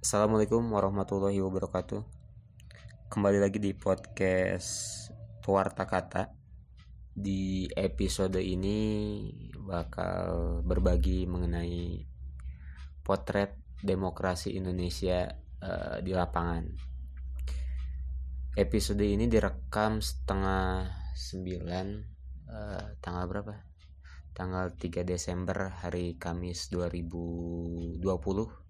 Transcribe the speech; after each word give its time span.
Assalamualaikum 0.00 0.64
warahmatullahi 0.72 1.44
wabarakatuh. 1.44 2.00
Kembali 3.12 3.36
lagi 3.36 3.60
di 3.60 3.76
podcast 3.76 5.12
Tuarta 5.44 5.84
Kata. 5.84 6.24
Di 7.12 7.68
episode 7.68 8.40
ini 8.40 9.28
bakal 9.60 10.64
berbagi 10.64 11.28
mengenai 11.28 12.00
potret 13.04 13.60
demokrasi 13.76 14.56
Indonesia 14.56 15.36
uh, 15.60 16.00
di 16.00 16.16
lapangan. 16.16 16.64
Episode 18.56 19.04
ini 19.04 19.28
direkam 19.28 20.00
setengah 20.00 20.88
sembilan 21.12 21.86
uh, 22.48 22.96
tanggal 23.04 23.24
berapa? 23.28 23.52
Tanggal 24.32 24.72
3 24.80 25.04
Desember 25.04 25.68
hari 25.84 26.16
Kamis 26.16 26.72
2020 26.72 28.69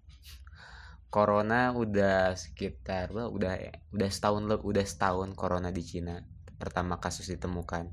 corona 1.11 1.75
udah 1.75 2.39
sekitar 2.39 3.11
udah 3.11 3.59
udah 3.91 4.09
setahun 4.09 4.47
udah 4.47 4.85
setahun 4.87 5.35
corona 5.35 5.67
di 5.67 5.83
Cina 5.83 6.23
pertama 6.55 7.03
kasus 7.03 7.27
ditemukan. 7.27 7.91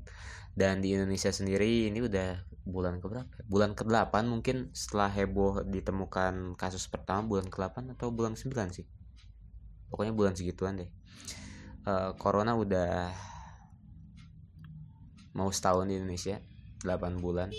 Dan 0.55 0.81
di 0.81 0.95
Indonesia 0.95 1.29
sendiri 1.29 1.91
ini 1.91 1.99
udah 1.99 2.47
bulan 2.63 2.99
ke 3.03 3.07
berapa 3.11 3.31
bulan 3.47 3.75
ke 3.75 3.83
8 3.83 4.11
mungkin 4.27 4.71
setelah 4.71 5.11
heboh 5.11 5.67
ditemukan 5.67 6.55
kasus 6.55 6.87
pertama 6.87 7.27
bulan 7.27 7.47
ke 7.51 7.57
8 7.59 7.93
atau 7.99 8.07
bulan 8.09 8.39
9 8.39 8.55
sih? 8.71 8.87
Pokoknya 9.91 10.15
bulan 10.15 10.33
segituan 10.39 10.79
deh. 10.79 10.89
Uh, 11.83 12.15
corona 12.15 12.55
udah 12.55 13.11
mau 15.35 15.51
setahun 15.51 15.91
di 15.91 15.99
Indonesia 15.99 16.39
8 16.87 17.19
bulan. 17.19 17.51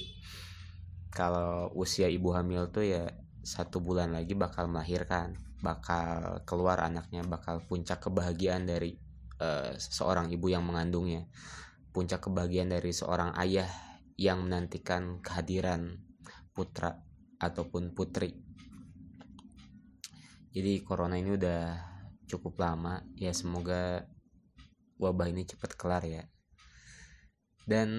Kalau 1.13 1.69
usia 1.77 2.09
ibu 2.09 2.33
hamil 2.33 2.73
tuh 2.73 2.87
ya 2.87 3.13
satu 3.45 3.81
bulan 3.81 4.13
lagi 4.13 4.37
bakal 4.37 4.69
melahirkan 4.69 5.50
bakal 5.61 6.41
keluar 6.49 6.81
anaknya 6.81 7.25
bakal 7.25 7.61
puncak 7.65 8.01
kebahagiaan 8.01 8.65
dari 8.65 8.97
uh, 9.41 9.77
seorang 9.77 10.33
ibu 10.33 10.49
yang 10.49 10.65
mengandungnya. 10.65 11.29
Puncak 11.91 12.29
kebahagiaan 12.31 12.71
dari 12.71 12.93
seorang 12.95 13.35
ayah 13.41 13.69
yang 14.21 14.45
menantikan 14.45 15.21
kehadiran 15.25 16.01
putra 16.53 17.01
ataupun 17.41 17.97
putri. 17.97 18.37
Jadi 20.51 20.83
corona 20.83 21.17
ini 21.17 21.35
udah 21.35 21.63
cukup 22.27 22.61
lama. 22.61 23.01
Ya 23.17 23.33
semoga 23.33 24.05
wabah 25.01 25.29
ini 25.33 25.49
cepat 25.49 25.75
kelar 25.75 26.05
ya. 26.05 26.25
Dan 27.65 27.91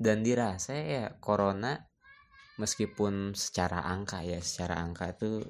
dan 0.00 0.24
dirasa 0.24 0.72
ya 0.76 1.16
corona 1.20 1.90
meskipun 2.60 3.32
secara 3.32 3.84
angka 3.88 4.20
ya 4.20 4.40
secara 4.40 4.80
angka 4.80 5.12
itu 5.16 5.44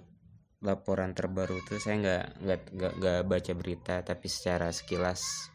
laporan 0.60 1.16
terbaru 1.16 1.56
tuh 1.64 1.80
saya 1.80 1.96
nggak 2.00 2.24
nggak 2.44 2.92
nggak 3.00 3.20
baca 3.24 3.52
berita 3.56 3.94
tapi 4.04 4.26
secara 4.28 4.68
sekilas 4.68 5.48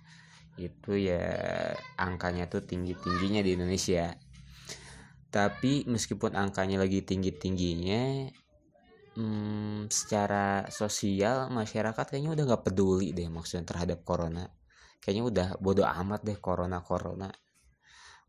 itu 0.58 0.97
ya 0.97 1.22
angkanya 2.00 2.50
tuh 2.50 2.64
tinggi 2.64 2.95
tingginya 2.95 3.44
di 3.44 3.52
Indonesia. 3.53 4.16
Tapi 5.30 5.84
meskipun 5.86 6.31
angkanya 6.34 6.80
lagi 6.80 7.03
tinggi 7.03 7.36
tingginya 7.36 8.31
hmm, 9.20 9.92
secara 9.92 10.64
sosial 10.72 11.52
masyarakat 11.52 12.06
kayaknya 12.08 12.31
udah 12.40 12.44
nggak 12.56 12.64
peduli 12.72 13.12
deh 13.12 13.28
maksudnya 13.28 13.67
terhadap 13.67 14.08
corona. 14.08 14.47
Kayaknya 15.03 15.23
udah 15.28 15.47
bodoh 15.59 15.86
amat 15.86 16.23
deh 16.23 16.40
corona 16.40 16.80
corona 16.81 17.30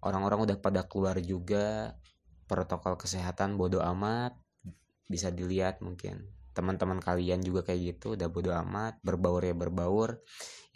orang-orang 0.04 0.50
udah 0.50 0.56
pada 0.60 0.84
keluar 0.84 1.16
juga 1.18 1.96
protokol 2.46 2.94
kesehatan 2.94 3.58
bodoh 3.58 3.82
amat 3.82 4.38
bisa 5.06 5.30
dilihat 5.34 5.82
mungkin 5.82 6.35
teman-teman 6.56 6.96
kalian 7.04 7.44
juga 7.44 7.60
kayak 7.68 8.00
gitu 8.00 8.16
udah 8.16 8.32
bodo 8.32 8.56
amat 8.56 8.96
berbaur 9.04 9.44
ya 9.44 9.52
berbaur 9.52 10.24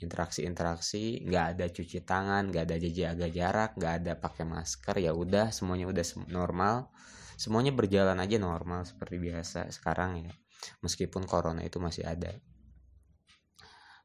interaksi-interaksi 0.01 1.25
nggak 1.25 1.45
ada 1.57 1.67
cuci 1.73 2.05
tangan 2.05 2.53
nggak 2.53 2.65
ada 2.69 2.77
jaga 2.77 3.27
jarak 3.29 3.71
nggak 3.81 3.95
ada 4.05 4.13
pakai 4.21 4.45
masker 4.45 4.97
ya 5.01 5.17
udah 5.17 5.49
semuanya 5.53 5.89
udah 5.89 6.05
normal. 6.29 6.93
Semuanya 7.41 7.73
berjalan 7.73 8.21
aja 8.21 8.37
normal 8.37 8.85
seperti 8.85 9.17
biasa 9.17 9.73
sekarang 9.73 10.29
ya 10.29 10.33
meskipun 10.85 11.25
corona 11.25 11.65
itu 11.65 11.81
masih 11.81 12.05
ada. 12.05 12.37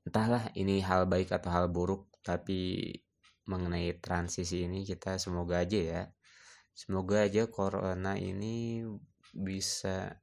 Entahlah 0.08 0.56
ini 0.56 0.80
hal 0.80 1.04
baik 1.04 1.36
atau 1.36 1.52
hal 1.52 1.68
buruk 1.68 2.08
tapi 2.24 2.88
mengenai 3.46 4.00
transisi 4.00 4.64
ini 4.64 4.88
kita 4.88 5.20
semoga 5.20 5.62
aja 5.62 5.78
ya 5.78 6.04
semoga 6.76 7.24
aja 7.24 7.48
corona 7.48 8.18
ini 8.18 8.84
bisa 9.32 10.18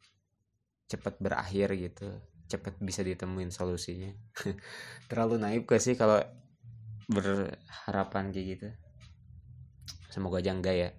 cepat 0.93 1.17
berakhir 1.17 1.73
gitu 1.73 2.13
cepat 2.53 2.77
bisa 2.85 3.01
ditemuin 3.01 3.49
solusinya. 3.49 4.13
Terlalu 5.09 5.41
naif 5.41 5.65
gak 5.65 5.81
sih 5.81 5.97
kalau 5.97 6.21
berharapan 7.09 8.29
kayak 8.29 8.47
gitu? 8.57 8.69
Semoga 10.13 10.45
aja 10.45 10.53
enggak 10.53 10.77
ya. 10.77 10.91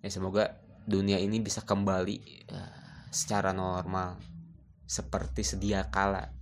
Ya 0.00 0.08
semoga 0.08 0.64
dunia 0.88 1.20
ini 1.20 1.44
bisa 1.44 1.60
kembali 1.60 2.48
uh, 2.48 3.12
secara 3.12 3.52
normal. 3.52 4.16
Seperti 4.88 5.44
sedia 5.44 5.92
kala 5.92 6.32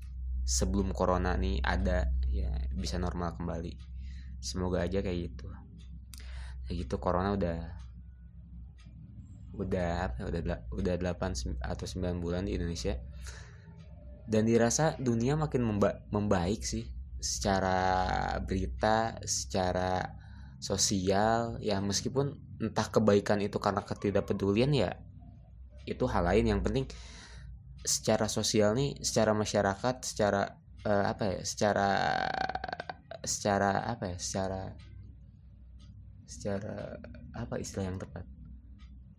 sebelum 0.47 0.95
corona 0.95 1.35
nih 1.35 1.59
ada 1.67 2.07
ya 2.31 2.55
bisa 2.71 3.03
normal 3.03 3.35
kembali. 3.35 3.75
Semoga 4.39 4.87
aja 4.87 5.03
kayak 5.03 5.19
gitu. 5.35 5.51
Kayak 6.71 6.87
gitu 6.87 6.95
corona 7.03 7.35
udah 7.35 7.59
udah 9.55 10.15
ya, 10.19 10.25
udah 10.27 10.41
udah 10.71 10.95
8 10.97 11.61
atau 11.63 11.87
9 11.87 12.23
bulan 12.23 12.47
di 12.47 12.55
Indonesia. 12.55 12.99
Dan 14.31 14.47
dirasa 14.47 14.95
dunia 15.01 15.35
makin 15.35 15.67
memba 15.67 16.07
membaik 16.15 16.63
sih. 16.63 16.87
Secara 17.21 18.41
berita 18.41 19.21
secara 19.29 20.17
sosial 20.61 21.61
ya 21.61 21.81
meskipun 21.81 22.37
entah 22.61 22.89
kebaikan 22.89 23.41
itu 23.41 23.57
karena 23.61 23.85
ketidakpedulian 23.85 24.73
ya 24.73 24.97
itu 25.85 26.05
hal 26.07 26.25
lain. 26.25 26.47
Yang 26.47 26.61
penting 26.65 26.87
secara 27.85 28.29
sosial 28.29 28.77
nih 28.77 29.01
secara 29.01 29.33
masyarakat 29.33 29.97
secara 30.05 30.61
uh, 30.85 31.05
apa 31.09 31.25
ya 31.33 31.41
secara 31.45 31.91
secara 33.25 33.85
apa 33.89 34.17
ya 34.17 34.19
secara 34.21 34.63
secara 36.29 36.97
apa 37.37 37.55
istilah 37.59 37.87
yang 37.89 37.99
tepat 38.01 38.25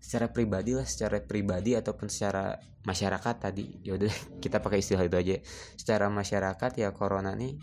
secara 0.02 0.34
pribadi 0.34 0.74
lah 0.74 0.84
secara 0.84 1.22
pribadi 1.22 1.78
ataupun 1.78 2.10
secara 2.10 2.58
masyarakat 2.82 3.36
tadi. 3.38 3.86
Ya 3.86 3.96
udah 3.96 4.10
kita 4.44 4.58
pakai 4.58 4.82
istilah 4.82 5.06
itu 5.06 5.16
aja. 5.16 5.38
Secara 5.78 6.10
masyarakat 6.10 6.72
ya 6.82 6.90
corona 6.92 7.38
nih 7.38 7.62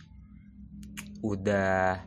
udah 1.19 1.99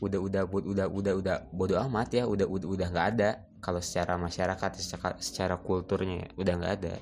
udah 0.00 0.20
udah 0.24 0.42
udah 0.48 0.86
udah 0.88 1.14
udah 1.20 1.36
bodoh 1.52 1.76
amat 1.84 2.16
ya 2.16 2.24
udah 2.24 2.48
udah 2.48 2.68
udah 2.68 2.88
nggak 2.88 3.08
ada. 3.16 3.30
Kalau 3.60 3.82
secara 3.82 4.14
masyarakat 4.16 4.70
secara, 4.78 5.16
secara 5.18 5.54
kulturnya 5.60 6.24
ya, 6.24 6.28
udah 6.40 6.54
nggak 6.56 6.74
ada. 6.80 6.94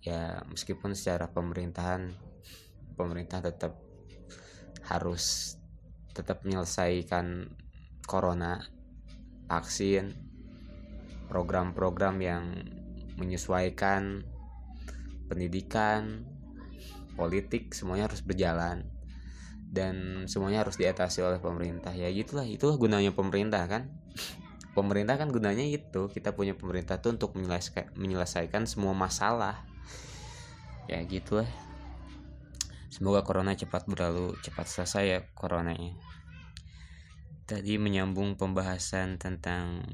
Ya 0.00 0.22
meskipun 0.46 0.94
secara 0.94 1.28
pemerintahan 1.28 2.14
pemerintah 2.94 3.42
tetap 3.42 3.74
harus 4.86 5.56
tetap 6.14 6.42
menyelesaikan 6.42 7.52
corona 8.04 8.58
vaksin 9.46 10.29
program-program 11.30 12.18
yang 12.18 12.44
menyesuaikan 13.14 14.26
pendidikan, 15.30 16.26
politik 17.14 17.70
semuanya 17.70 18.10
harus 18.10 18.26
berjalan. 18.26 18.90
Dan 19.70 20.26
semuanya 20.26 20.66
harus 20.66 20.74
diatasi 20.74 21.22
oleh 21.22 21.38
pemerintah. 21.38 21.94
Ya 21.94 22.10
gitulah 22.10 22.42
itulah 22.42 22.74
gunanya 22.74 23.14
pemerintah 23.14 23.62
kan? 23.70 23.94
Pemerintah 24.74 25.14
kan 25.18 25.30
gunanya 25.30 25.62
itu. 25.62 26.10
Kita 26.10 26.34
punya 26.34 26.58
pemerintah 26.58 26.98
tuh 26.98 27.14
untuk 27.14 27.34
menyelesaikan, 27.38 28.66
semua 28.66 28.94
masalah. 28.94 29.62
Ya 30.90 30.98
gitulah. 31.06 31.46
Semoga 32.90 33.22
corona 33.22 33.54
cepat 33.54 33.86
berlalu 33.86 34.34
cepat 34.42 34.66
selesai 34.66 35.04
ya 35.06 35.18
coronanya. 35.38 35.94
Tadi 37.46 37.78
menyambung 37.78 38.34
pembahasan 38.34 39.18
tentang 39.18 39.86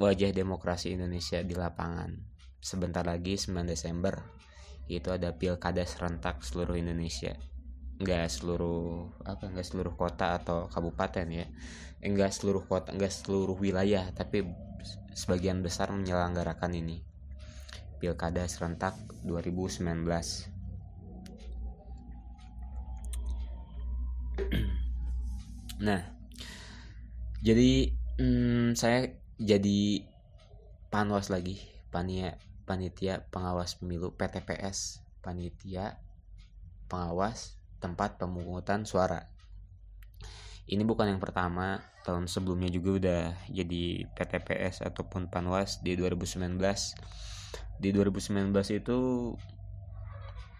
wajah 0.00 0.32
demokrasi 0.32 0.96
Indonesia 0.96 1.44
di 1.44 1.52
lapangan. 1.52 2.16
Sebentar 2.56 3.04
lagi 3.04 3.36
9 3.36 3.68
Desember 3.68 4.16
itu 4.88 5.12
ada 5.12 5.36
pilkada 5.36 5.84
serentak 5.84 6.40
seluruh 6.40 6.72
Indonesia. 6.80 7.36
Enggak 8.00 8.32
seluruh 8.32 9.12
apa 9.28 9.52
enggak 9.52 9.68
seluruh 9.68 9.92
kota 9.92 10.40
atau 10.40 10.72
kabupaten 10.72 11.28
ya. 11.28 11.44
Enggak 12.00 12.32
seluruh 12.32 12.64
kota, 12.64 12.96
enggak 12.96 13.12
seluruh 13.12 13.52
wilayah, 13.60 14.08
tapi 14.16 14.48
sebagian 15.12 15.60
besar 15.60 15.92
menyelenggarakan 15.92 16.80
ini. 16.80 17.04
Pilkada 18.00 18.48
serentak 18.48 18.96
2019. 19.28 19.84
nah, 25.84 26.00
jadi 27.44 27.92
hmm, 28.16 28.72
saya 28.72 29.20
jadi 29.40 30.04
panwas 30.92 31.32
lagi 31.32 31.64
panitia 31.88 32.36
panitia 32.68 33.24
pengawas 33.32 33.80
pemilu 33.80 34.12
PTPS 34.12 35.00
panitia 35.24 35.96
pengawas 36.92 37.56
tempat 37.80 38.20
pemungutan 38.20 38.84
suara. 38.84 39.32
Ini 40.68 40.84
bukan 40.84 41.16
yang 41.16 41.22
pertama 41.22 41.80
tahun 42.04 42.28
sebelumnya 42.28 42.68
juga 42.68 42.90
udah 43.00 43.22
jadi 43.48 44.06
PTPS 44.12 44.84
ataupun 44.84 45.32
Panwas 45.32 45.80
di 45.80 45.96
2019 45.96 46.60
di 47.80 47.90
2019 47.96 48.52
itu 48.76 48.98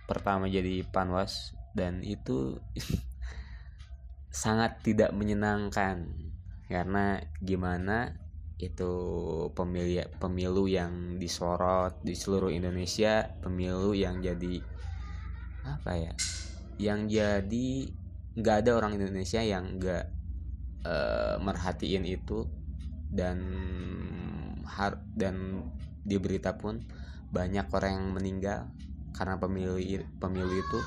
pertama 0.09 0.49
jadi 0.49 0.82
Panwas 0.88 1.53
dan 1.77 2.00
itu 2.00 2.59
sangat 4.32 4.81
tidak 4.82 5.12
menyenangkan. 5.12 6.11
Karena 6.71 7.19
gimana 7.43 8.15
itu 8.60 8.92
pemilu 9.56 10.04
pemilu 10.20 10.68
yang 10.68 11.16
disorot 11.16 11.96
di 12.04 12.12
seluruh 12.12 12.52
Indonesia 12.52 13.24
pemilu 13.40 13.96
yang 13.96 14.20
jadi 14.20 14.60
apa 15.64 15.92
ya 15.96 16.12
yang 16.80 17.08
jadi 17.08 17.68
nggak 18.36 18.56
ada 18.64 18.70
orang 18.76 18.96
Indonesia 18.96 19.40
yang 19.40 19.80
nggak 19.80 20.04
uh, 20.84 21.36
merhatiin 21.40 22.04
itu 22.04 22.48
dan 23.10 23.38
har 24.64 25.02
dan 25.18 25.66
di 26.06 26.16
berita 26.16 26.56
pun 26.56 26.80
banyak 27.30 27.66
orang 27.70 27.90
yang 27.94 28.06
meninggal 28.14 28.60
karena 29.14 29.36
pemilu 29.36 29.76
pemilu 30.18 30.54
itu. 30.54 30.80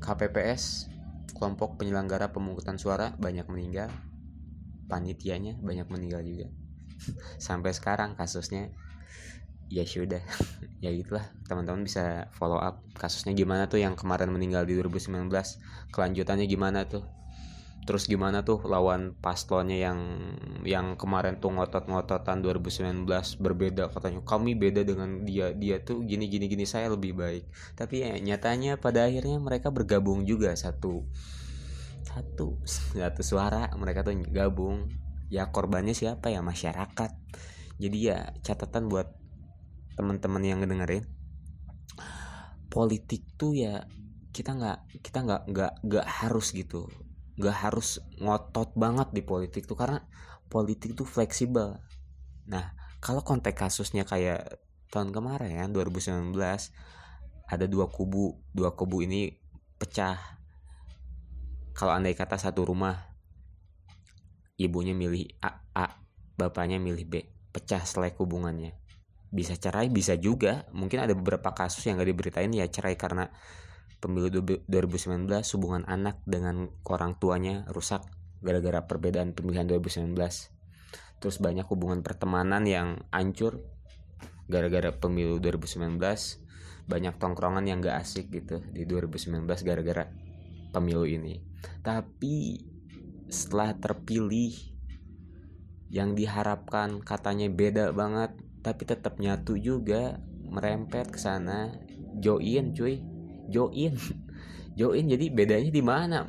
KPPS 0.00 0.88
kelompok 1.36 1.76
penyelenggara 1.76 2.32
pemungutan 2.32 2.80
suara 2.80 3.12
banyak 3.20 3.44
meninggal 3.52 3.92
panitianya 4.90 5.54
banyak 5.62 5.86
meninggal 5.86 6.26
juga. 6.26 6.50
Sampai 7.38 7.70
sekarang 7.70 8.18
kasusnya 8.18 8.74
ya 9.70 9.86
sudah. 9.86 10.20
Ya 10.80 10.88
gitulah 10.96 11.28
teman-teman 11.44 11.84
bisa 11.84 12.32
follow 12.32 12.56
up 12.56 12.80
kasusnya 12.96 13.36
gimana 13.36 13.68
tuh 13.68 13.84
yang 13.84 13.92
kemarin 13.92 14.32
meninggal 14.32 14.64
di 14.64 14.80
2019 14.80 15.28
kelanjutannya 15.92 16.48
gimana 16.48 16.88
tuh? 16.88 17.04
Terus 17.84 18.08
gimana 18.08 18.40
tuh 18.40 18.64
lawan 18.64 19.12
paslonnya 19.20 19.76
yang 19.76 19.98
yang 20.64 20.96
kemarin 20.96 21.36
tuh 21.36 21.52
ngotot-ngototan 21.52 22.40
2019 22.40 23.04
berbeda? 23.44 23.92
Katanya 23.92 24.24
kami 24.24 24.56
beda 24.56 24.88
dengan 24.88 25.20
dia 25.28 25.52
dia 25.52 25.84
tuh 25.84 26.00
gini 26.08 26.32
gini 26.32 26.48
gini 26.48 26.64
saya 26.64 26.88
lebih 26.96 27.12
baik. 27.12 27.44
Tapi 27.76 28.08
ya 28.08 28.16
nyatanya 28.16 28.80
pada 28.80 29.04
akhirnya 29.04 29.36
mereka 29.36 29.68
bergabung 29.68 30.24
juga 30.24 30.56
satu 30.56 31.04
satu. 32.10 32.58
Satu 32.66 33.22
suara 33.22 33.70
mereka 33.78 34.02
tuh 34.02 34.18
gabung. 34.30 34.90
Ya 35.30 35.46
korbannya 35.54 35.94
siapa 35.94 36.30
ya? 36.34 36.42
Masyarakat. 36.42 37.10
Jadi 37.78 37.98
ya 38.10 38.34
catatan 38.42 38.90
buat 38.90 39.14
teman-teman 39.94 40.42
yang 40.42 40.58
ngedengerin. 40.60 41.06
Politik 42.70 43.26
tuh 43.38 43.54
ya 43.54 43.86
kita 44.30 44.54
nggak 44.54 45.02
kita 45.02 45.18
nggak 45.22 45.42
nggak 45.50 45.72
nggak 45.86 46.06
harus 46.06 46.50
gitu. 46.50 46.90
Nggak 47.38 47.56
harus 47.70 48.02
ngotot 48.18 48.74
banget 48.74 49.14
di 49.14 49.22
politik 49.22 49.70
tuh 49.70 49.78
karena 49.78 50.02
politik 50.50 50.98
tuh 50.98 51.06
fleksibel. 51.06 51.78
Nah 52.50 52.74
kalau 52.98 53.22
konteks 53.22 53.56
kasusnya 53.56 54.02
kayak 54.04 54.60
tahun 54.90 55.14
kemarin 55.14 55.54
ya 55.54 55.64
2019 55.70 56.34
ada 57.46 57.64
dua 57.70 57.86
kubu. 57.86 58.38
Dua 58.50 58.74
kubu 58.74 59.02
ini 59.06 59.30
pecah 59.78 60.39
kalau 61.80 61.96
andai 61.96 62.12
kata 62.12 62.36
satu 62.36 62.68
rumah 62.68 63.08
ibunya 64.60 64.92
milih 64.92 65.32
A, 65.40 65.64
A 65.72 65.96
bapaknya 66.36 66.76
milih 66.76 67.08
B 67.08 67.24
pecah 67.56 67.80
selek 67.80 68.20
hubungannya. 68.20 68.76
Bisa 69.32 69.56
cerai 69.56 69.88
bisa 69.88 70.12
juga. 70.20 70.68
Mungkin 70.76 71.00
ada 71.00 71.16
beberapa 71.16 71.56
kasus 71.56 71.88
yang 71.88 71.96
gak 71.96 72.12
diberitain 72.12 72.52
ya 72.52 72.68
cerai 72.68 73.00
karena 73.00 73.32
pemilu 74.04 74.28
2019 74.68 75.24
hubungan 75.56 75.88
anak 75.88 76.20
dengan 76.28 76.68
orang 76.84 77.16
tuanya 77.16 77.64
rusak 77.72 78.04
gara-gara 78.40 78.84
perbedaan 78.88 79.36
pemilihan 79.36 79.68
2019 79.68 80.16
terus 81.20 81.36
banyak 81.36 81.68
hubungan 81.68 82.00
pertemanan 82.00 82.64
yang 82.64 83.04
hancur 83.12 83.60
gara-gara 84.48 84.88
pemilu 84.96 85.36
2019 85.36 86.00
banyak 86.88 87.14
tongkrongan 87.20 87.68
yang 87.68 87.84
gak 87.84 88.00
asik 88.00 88.32
gitu 88.32 88.64
di 88.72 88.88
2019 88.88 89.44
gara-gara 89.44 90.08
pemilu 90.70 91.04
ini. 91.04 91.42
Tapi 91.82 92.64
setelah 93.30 93.74
terpilih 93.78 94.54
yang 95.90 96.14
diharapkan 96.14 97.02
katanya 97.02 97.50
beda 97.50 97.90
banget 97.90 98.34
tapi 98.62 98.86
tetap 98.86 99.18
nyatu 99.18 99.58
juga 99.58 100.22
merempet 100.46 101.10
ke 101.10 101.18
sana. 101.18 101.74
Join 102.18 102.74
cuy. 102.74 103.02
Join 103.50 103.94
join 104.78 105.04
jadi 105.06 105.26
bedanya 105.30 105.70
di 105.70 105.82
mana? 105.82 106.26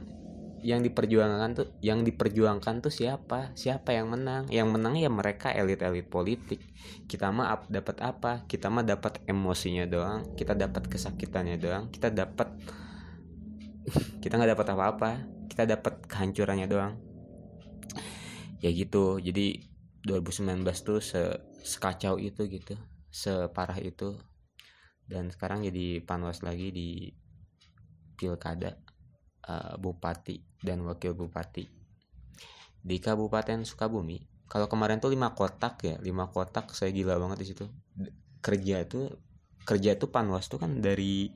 Yang 0.61 0.93
diperjuangkan 0.93 1.49
tuh 1.57 1.67
yang 1.81 2.05
diperjuangkan 2.05 2.85
tuh 2.85 2.93
siapa? 2.93 3.49
Siapa 3.57 3.97
yang 3.97 4.13
menang? 4.13 4.45
Yang 4.53 4.67
menang 4.69 4.93
ya 4.93 5.09
mereka 5.09 5.49
elit-elit 5.49 6.05
politik. 6.05 6.61
Kita 7.09 7.33
mah 7.33 7.65
dapat 7.65 7.97
apa? 8.05 8.45
Kita 8.45 8.69
mah 8.69 8.85
dapat 8.85 9.25
emosinya 9.25 9.89
doang 9.89 10.21
kita 10.38 10.53
dapat 10.53 10.85
kesakitannya 10.85 11.57
doang 11.57 11.89
kita 11.89 12.13
dapat 12.13 12.53
kita 14.22 14.38
nggak 14.38 14.54
dapat 14.57 14.68
apa-apa 14.74 15.12
kita 15.51 15.68
dapat 15.68 16.07
kehancurannya 16.07 16.68
doang. 16.69 16.95
Ya 18.63 18.69
gitu 18.72 19.19
jadi 19.19 19.60
2019 20.07 20.63
tuh 20.81 21.04
se 21.04 21.22
sekacau 21.62 22.16
itu 22.22 22.48
gitu 22.48 22.80
separah 23.12 23.78
itu. 23.83 24.16
Dan 25.04 25.28
sekarang 25.28 25.68
jadi 25.68 26.00
panwas 26.07 26.39
lagi 26.39 26.72
di 26.72 27.12
pilkada 28.16 28.80
uh, 29.50 29.75
bupati 29.75 30.39
dan 30.63 30.88
wakil 30.88 31.12
bupati. 31.12 31.68
Di 32.81 32.98
Kabupaten 32.98 33.68
Sukabumi 33.68 34.31
kalau 34.48 34.68
kemarin 34.68 35.00
tuh 35.00 35.12
lima 35.12 35.31
kotak 35.31 35.80
ya 35.84 35.95
lima 36.04 36.27
kotak 36.27 36.72
saya 36.72 36.95
gila 36.95 37.19
banget 37.19 37.38
di 37.44 37.48
situ. 37.51 37.66
Kerja 38.39 38.88
tuh 38.88 39.12
kerja 39.68 40.00
tuh 40.00 40.10
panwas 40.10 40.48
tuh 40.48 40.57
kan 40.57 40.80
dari 40.80 41.30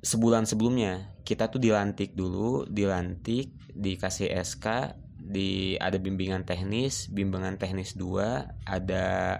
sebulan 0.00 0.48
sebelumnya 0.48 1.12
kita 1.24 1.52
tuh 1.52 1.60
dilantik 1.60 2.16
dulu 2.16 2.64
dilantik 2.66 3.52
dikasih 3.76 4.32
SK 4.40 4.96
di 5.20 5.76
ada 5.76 6.00
bimbingan 6.00 6.48
teknis 6.48 7.06
bimbingan 7.12 7.60
teknis 7.60 7.92
2 7.94 8.64
ada 8.64 9.38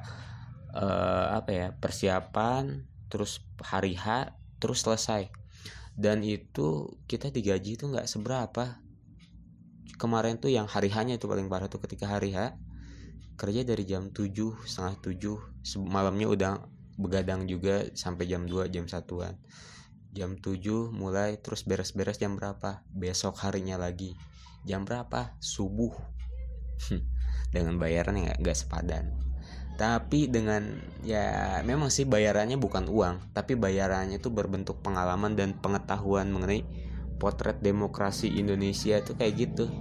uh, 0.74 1.26
apa 1.34 1.50
ya 1.50 1.66
persiapan 1.74 2.86
terus 3.10 3.42
hari 3.58 3.98
H 3.98 4.36
terus 4.62 4.86
selesai. 4.86 5.28
Dan 5.96 6.22
itu 6.22 6.96
kita 7.10 7.28
digaji 7.34 7.76
itu 7.76 7.84
nggak 7.90 8.06
seberapa. 8.06 8.78
Kemarin 10.00 10.40
tuh 10.40 10.48
yang 10.48 10.64
hari 10.64 10.88
hanya 10.94 11.20
itu 11.20 11.28
paling 11.28 11.50
parah 11.50 11.68
tuh 11.68 11.82
ketika 11.82 12.08
hari 12.08 12.32
H 12.32 12.56
kerja 13.36 13.64
dari 13.64 13.84
jam 13.84 14.12
7 14.12 14.32
setengah 14.64 14.96
7 15.00 15.88
malamnya 15.88 16.28
udah 16.28 16.52
begadang 17.00 17.48
juga 17.48 17.88
sampai 17.96 18.28
jam 18.28 18.44
2 18.44 18.68
jam 18.68 18.84
satuan 18.84 19.36
jam 20.10 20.34
7 20.34 20.90
mulai 20.90 21.38
terus 21.38 21.62
beres-beres 21.62 22.18
jam 22.18 22.34
berapa? 22.34 22.82
Besok 22.90 23.38
harinya 23.46 23.78
lagi. 23.78 24.18
Jam 24.66 24.82
berapa? 24.82 25.38
Subuh. 25.38 25.94
Dengan 27.54 27.78
bayaran 27.78 28.18
yang 28.18 28.34
gak, 28.42 28.58
sepadan. 28.58 29.14
Tapi 29.78 30.28
dengan 30.28 30.76
ya 31.00 31.58
memang 31.64 31.88
sih 31.88 32.04
bayarannya 32.04 32.60
bukan 32.60 32.84
uang 32.84 33.32
tapi 33.32 33.56
bayarannya 33.56 34.20
itu 34.20 34.28
berbentuk 34.28 34.84
pengalaman 34.84 35.32
dan 35.32 35.56
pengetahuan 35.56 36.28
mengenai 36.28 36.68
potret 37.16 37.64
demokrasi 37.64 38.28
Indonesia 38.28 39.00
itu 39.00 39.16
kayak 39.16 39.34
gitu. 39.40 39.72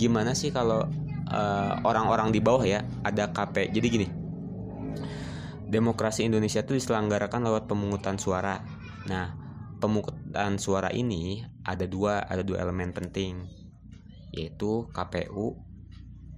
Gimana 0.00 0.32
sih 0.32 0.48
kalau 0.56 0.88
uh, 1.28 1.72
orang-orang 1.84 2.32
di 2.32 2.40
bawah 2.40 2.64
ya 2.64 2.80
ada 3.04 3.28
KP 3.28 3.76
jadi 3.76 3.88
gini 3.92 4.08
demokrasi 5.72 6.28
Indonesia 6.28 6.60
itu 6.60 6.76
diselenggarakan 6.76 7.48
lewat 7.48 7.64
pemungutan 7.64 8.20
suara. 8.20 8.60
Nah 9.08 9.41
pemungutan 9.82 10.62
suara 10.62 10.94
ini 10.94 11.42
ada 11.66 11.90
dua 11.90 12.22
ada 12.22 12.46
dua 12.46 12.62
elemen 12.62 12.94
penting 12.94 13.42
yaitu 14.30 14.86
KPU 14.94 15.58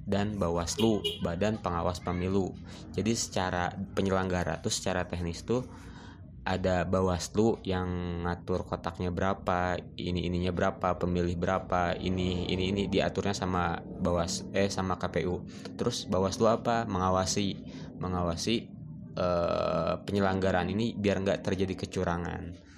dan 0.08 0.36
Bawaslu 0.40 1.00
Badan 1.24 1.60
Pengawas 1.60 2.00
Pemilu. 2.00 2.52
Jadi 2.92 3.12
secara 3.16 3.72
penyelenggara 3.96 4.60
tuh 4.60 4.72
secara 4.72 5.04
teknis 5.08 5.44
tuh 5.44 5.64
ada 6.44 6.84
Bawaslu 6.84 7.60
yang 7.64 8.20
ngatur 8.24 8.68
kotaknya 8.68 9.08
berapa 9.08 9.80
ini 9.96 10.28
ininya 10.28 10.52
berapa 10.52 11.00
pemilih 11.00 11.40
berapa 11.40 11.96
ini 11.96 12.52
ini 12.52 12.68
ini 12.68 12.82
diaturnya 12.84 13.32
sama 13.32 13.80
Bawas 13.80 14.44
eh 14.52 14.68
sama 14.68 15.00
KPU 15.00 15.44
terus 15.80 16.04
Bawaslu 16.04 16.48
apa? 16.48 16.84
Mengawasi 16.84 17.64
mengawasi 17.96 18.68
eh, 19.16 19.94
penyelenggaraan 20.04 20.68
ini 20.68 20.92
biar 20.92 21.24
nggak 21.24 21.40
terjadi 21.40 21.80
kecurangan 21.80 22.73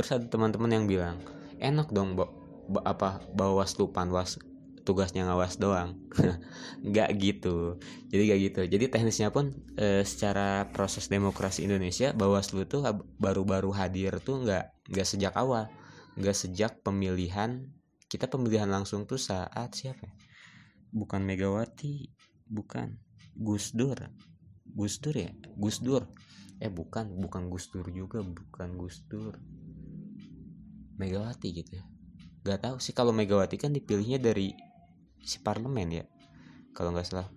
terus 0.00 0.16
ada 0.16 0.26
teman-teman 0.26 0.72
yang 0.72 0.84
bilang 0.88 1.16
enak 1.60 1.92
dong 1.92 2.16
bo, 2.16 2.32
bo, 2.66 2.80
apa 2.88 3.20
bawaslu 3.36 3.92
panwas 3.92 4.40
tugasnya 4.82 5.28
ngawas 5.28 5.60
doang. 5.60 5.94
Nggak 6.88 7.08
gitu. 7.20 7.78
Jadi 8.08 8.22
nggak 8.26 8.40
gitu. 8.50 8.60
Jadi 8.66 8.84
teknisnya 8.88 9.28
pun 9.30 9.52
e, 9.76 10.02
secara 10.02 10.66
proses 10.72 11.06
demokrasi 11.06 11.68
Indonesia 11.68 12.10
Bawaslu 12.16 12.64
tuh 12.66 12.82
baru-baru 13.20 13.70
hadir 13.76 14.18
tuh 14.24 14.42
nggak 14.42 14.90
nggak 14.90 15.06
sejak 15.06 15.36
awal. 15.36 15.68
Nggak 16.18 16.36
sejak 16.36 16.80
pemilihan 16.82 17.70
kita 18.10 18.26
pemilihan 18.26 18.66
langsung 18.66 19.06
tuh 19.06 19.22
saat 19.22 19.70
siapa 19.78 20.02
ya? 20.02 20.14
bukan 20.90 21.22
Megawati 21.22 22.10
bukan. 22.50 22.98
Gus 23.38 23.70
Dur. 23.70 24.10
Gus 24.66 24.98
Dur 24.98 25.14
ya? 25.14 25.30
Gus 25.54 25.78
Dur. 25.78 26.02
Eh 26.58 26.66
bukan. 26.66 27.14
Bukan 27.14 27.46
Gus 27.46 27.70
Dur 27.70 27.86
juga. 27.94 28.26
Bukan 28.26 28.74
Gus 28.74 29.06
Dur 29.06 29.38
Megawati 31.00 31.48
gitu 31.56 31.80
ya. 31.80 31.84
Gak 32.44 32.60
tahu 32.68 32.76
sih 32.76 32.92
kalau 32.92 33.16
Megawati 33.16 33.56
kan 33.56 33.72
dipilihnya 33.72 34.20
dari 34.20 34.52
si 35.24 35.40
parlemen 35.40 35.88
ya 35.88 36.04
kalau 36.76 36.92
nggak 36.92 37.08
salah. 37.08 37.28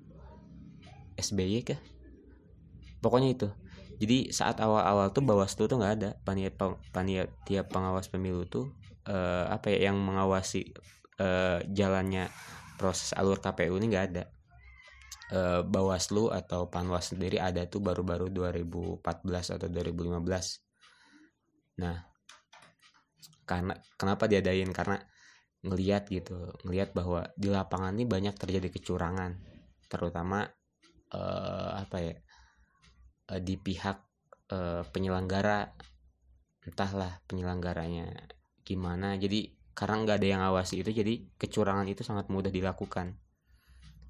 SBY 1.16 1.64
kah? 1.64 1.80
Pokoknya 3.00 3.30
itu. 3.32 3.48
Jadi 4.02 4.34
saat 4.36 4.60
awal-awal 4.60 5.16
tuh 5.16 5.24
Bawaslu 5.24 5.70
tuh 5.70 5.78
nggak 5.80 5.94
ada. 6.02 6.10
Panitia 6.26 6.52
panitia 6.92 7.62
pengawas 7.64 8.10
pemilu 8.12 8.44
tuh 8.50 8.74
uh, 9.08 9.48
apa 9.48 9.72
ya 9.72 9.92
yang 9.92 9.98
mengawasi 10.02 10.74
uh, 11.22 11.62
jalannya 11.70 12.28
proses 12.76 13.14
alur 13.16 13.40
KPU 13.40 13.78
ini 13.80 13.88
nggak 13.94 14.06
ada. 14.12 14.24
Uh, 15.34 15.62
Bawaslu 15.66 16.30
atau 16.30 16.68
Panwas 16.68 17.16
sendiri 17.16 17.40
ada 17.40 17.66
tuh 17.66 17.82
baru-baru 17.82 18.30
2014 18.30 19.02
atau 19.58 19.66
2015 19.66 20.22
nah 21.74 22.06
karena 23.44 23.78
kenapa 23.96 24.28
diadain? 24.28 24.70
Karena 24.72 25.00
ngeliat 25.64 26.12
gitu 26.12 26.52
ngeliat 26.68 26.92
bahwa 26.92 27.24
di 27.40 27.48
lapangan 27.48 27.96
ini 27.96 28.04
banyak 28.04 28.36
terjadi 28.36 28.68
kecurangan 28.68 29.40
terutama 29.88 30.44
uh, 31.16 31.72
apa 31.80 31.98
ya 32.04 32.16
uh, 33.32 33.40
di 33.40 33.56
pihak 33.56 33.98
uh, 34.52 34.84
penyelenggara 34.92 35.72
entahlah 36.68 37.24
penyelenggaranya 37.28 38.12
gimana. 38.64 39.16
Jadi 39.16 39.56
karena 39.74 40.04
nggak 40.04 40.18
ada 40.20 40.28
yang 40.28 40.44
awasi 40.44 40.84
itu 40.84 40.92
jadi 40.92 41.28
kecurangan 41.40 41.88
itu 41.88 42.04
sangat 42.04 42.28
mudah 42.28 42.52
dilakukan. 42.52 43.16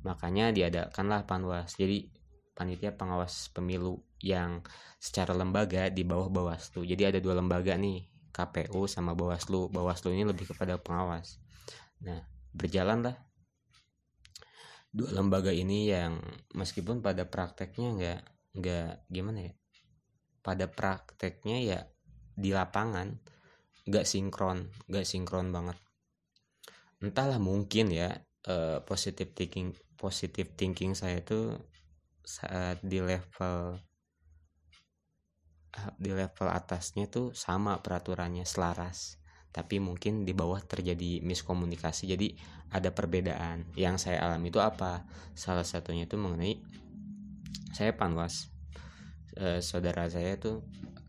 Makanya 0.03 0.51
diadakanlah 0.51 1.25
panwas. 1.29 1.77
Jadi 1.77 2.09
panitia 2.53 2.93
pengawas 2.93 3.49
pemilu 3.49 4.01
yang 4.21 4.61
secara 5.01 5.33
lembaga 5.33 5.89
di 5.89 6.05
bawah 6.05 6.29
Bawaslu. 6.29 6.85
Jadi 6.85 7.03
ada 7.09 7.19
dua 7.19 7.39
lembaga 7.41 7.73
nih 7.73 8.12
KPU 8.33 8.89
sama 8.89 9.13
Bawaslu. 9.13 9.69
Bawaslu 9.69 10.11
ini 10.11 10.25
lebih 10.25 10.49
kepada 10.49 10.81
pengawas. 10.81 11.37
Nah, 12.01 12.25
berjalanlah 12.51 13.15
dua 14.93 15.09
lembaga 15.09 15.49
ini 15.49 15.89
yang 15.89 16.21
meskipun 16.53 17.01
pada 17.01 17.25
prakteknya 17.25 17.89
nggak 17.97 18.21
nggak 18.61 19.09
gimana 19.09 19.49
ya 19.49 19.53
pada 20.45 20.69
prakteknya 20.69 21.57
ya 21.65 21.79
di 22.37 22.53
lapangan 22.53 23.17
nggak 23.89 24.05
sinkron 24.05 24.69
nggak 24.85 25.01
sinkron 25.01 25.49
banget 25.49 25.81
entahlah 27.01 27.41
mungkin 27.41 27.89
ya 27.89 28.21
uh, 28.45 28.85
positive 28.85 29.33
thinking 29.33 29.73
positive 29.97 30.53
thinking 30.53 30.93
saya 30.93 31.25
itu 31.25 31.57
saat 32.21 32.77
di 32.85 33.01
level 33.01 33.81
di 35.97 36.13
level 36.13 36.47
atasnya 36.49 37.09
tuh 37.09 37.33
sama 37.33 37.81
peraturannya 37.81 38.45
selaras. 38.45 39.17
Tapi 39.53 39.77
mungkin 39.77 40.25
di 40.25 40.33
bawah 40.33 40.61
terjadi 40.61 41.21
miskomunikasi. 41.21 42.09
Jadi 42.09 42.33
ada 42.73 42.89
perbedaan. 42.89 43.69
Yang 43.77 44.09
saya 44.09 44.25
alami 44.25 44.49
itu 44.49 44.57
apa? 44.57 45.05
Salah 45.37 45.65
satunya 45.65 46.09
itu 46.09 46.17
mengenai 46.17 46.57
saya 47.73 47.93
panwas. 47.93 48.49
E, 49.33 49.61
saudara 49.61 50.05
saya 50.09 50.37
itu 50.37 50.61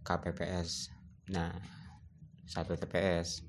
KPPS 0.04 0.92
nah 1.24 1.56
satu 2.44 2.76
TPS 2.76 3.40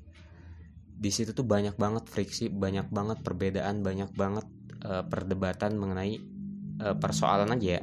di 0.96 1.12
situ 1.12 1.36
tuh 1.36 1.44
banyak 1.44 1.76
banget 1.76 2.08
friksi 2.08 2.48
banyak 2.48 2.88
banget 2.88 3.20
perbedaan 3.20 3.84
banyak 3.84 4.16
banget 4.16 4.48
e, 4.80 5.04
perdebatan 5.04 5.76
mengenai 5.76 6.24
e, 6.80 6.88
persoalan 6.96 7.52
aja. 7.52 7.80
ya 7.80 7.82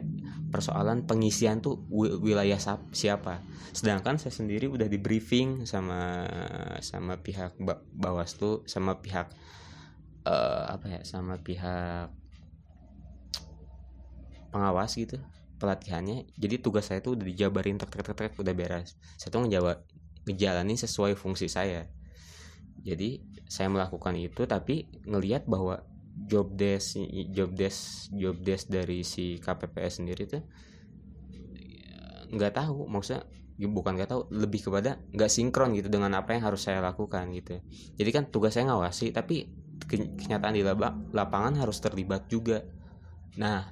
persoalan 0.52 1.08
pengisian 1.08 1.64
tuh 1.64 1.88
wilayah 1.90 2.60
siapa. 2.92 3.40
Sedangkan 3.72 4.20
saya 4.20 4.36
sendiri 4.36 4.68
udah 4.68 4.84
di 4.84 5.00
briefing 5.00 5.64
sama 5.64 6.28
sama 6.84 7.16
pihak 7.24 7.56
Bawaslu 7.96 8.68
sama 8.68 9.00
pihak 9.00 9.32
uh, 10.28 10.64
apa 10.68 10.86
ya 10.86 11.00
sama 11.08 11.40
pihak 11.40 12.12
pengawas 14.52 14.92
gitu 14.94 15.16
pelatihannya. 15.56 16.28
Jadi 16.36 16.60
tugas 16.60 16.92
saya 16.92 17.00
tuh 17.00 17.16
udah 17.16 17.24
dijabarin 17.24 17.80
tek 17.80 17.88
tek 17.88 18.12
tek, 18.12 18.32
udah 18.36 18.52
beres. 18.52 19.00
Saya 19.16 19.32
tuh 19.32 19.48
ngejawab 19.48 19.78
ngejalanin 20.28 20.76
sesuai 20.76 21.16
fungsi 21.16 21.48
saya. 21.48 21.88
Jadi 22.82 23.22
saya 23.46 23.70
melakukan 23.70 24.18
itu 24.18 24.42
tapi 24.44 24.90
ngelihat 25.06 25.46
bahwa 25.46 25.86
job 26.12 26.52
desk 26.52 27.00
job 27.32 27.56
desk 27.56 28.12
job 28.12 28.36
desk 28.40 28.68
dari 28.68 29.00
si 29.02 29.40
KPPS 29.40 30.00
sendiri 30.04 30.28
tuh 30.28 30.44
nggak 32.32 32.56
tahu 32.56 32.88
maksudnya 32.88 33.28
bukan 33.60 33.94
nggak 33.94 34.10
tahu 34.10 34.22
lebih 34.32 34.64
kepada 34.64 34.98
nggak 35.12 35.30
sinkron 35.30 35.76
gitu 35.76 35.92
dengan 35.92 36.16
apa 36.16 36.34
yang 36.34 36.48
harus 36.48 36.66
saya 36.66 36.80
lakukan 36.80 37.30
gitu. 37.36 37.60
Jadi 37.94 38.10
kan 38.10 38.24
tugas 38.32 38.56
saya 38.56 38.72
ngawasi 38.72 39.12
tapi 39.12 39.52
kenyataan 39.86 40.56
di 40.56 40.64
lapangan 41.12 41.54
harus 41.60 41.78
terlibat 41.78 42.26
juga. 42.32 42.64
Nah 43.36 43.70